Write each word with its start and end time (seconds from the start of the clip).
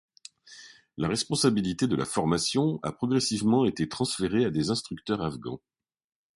La 0.97 1.07
responsabilité 1.07 1.85
de 1.85 1.95
la 1.95 2.05
formation 2.05 2.79
a 2.81 2.91
progressivement 2.91 3.65
été 3.65 3.87
transférée 3.87 4.45
à 4.45 4.49
des 4.49 4.71
instructeurs 4.71 5.21
Afghans. 5.21 5.61